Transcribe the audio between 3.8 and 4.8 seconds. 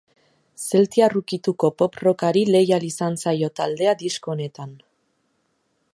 disko honetan.